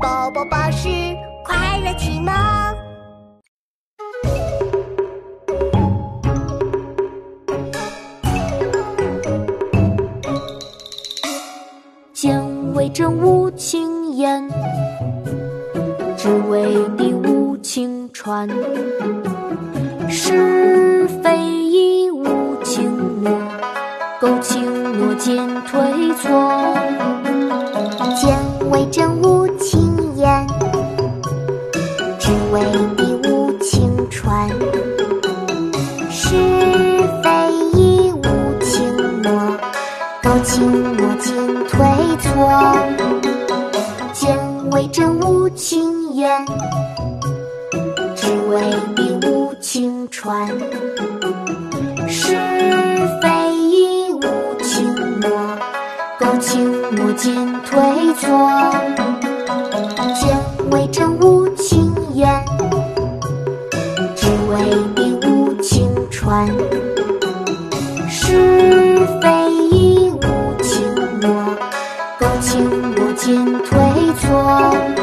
[0.00, 0.88] 宝宝巴士
[1.44, 2.32] 快乐启蒙。
[12.12, 12.40] 见
[12.74, 14.48] 微真无情言，
[16.16, 18.48] 只为地无情传。
[20.08, 23.32] 是非亦无情诺，
[24.20, 26.87] 苟情诺尽退错。
[32.52, 32.60] 为
[32.96, 34.48] 地无情传。
[36.10, 36.36] 是
[37.22, 38.22] 非亦无
[38.60, 39.56] 情诺，
[40.22, 41.34] 苟情诺尽
[41.66, 41.78] 退
[42.20, 42.76] 错。
[44.12, 44.36] 见
[44.70, 46.44] 为真无情言，
[48.16, 48.60] 知为
[48.96, 50.48] 地无情传。
[52.08, 52.36] 是
[53.20, 54.22] 非亦无
[54.62, 55.30] 情诺，
[56.18, 57.80] 苟情诺尽退
[58.14, 58.70] 错。
[60.14, 60.36] 见
[60.70, 61.47] 为真无
[68.10, 68.26] 是
[69.22, 70.20] 非已无
[70.62, 71.56] 情诺，
[72.18, 73.78] 苟情诺尽退
[74.20, 74.97] 错。